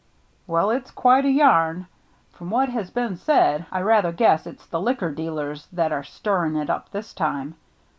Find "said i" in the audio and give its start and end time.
3.17-3.81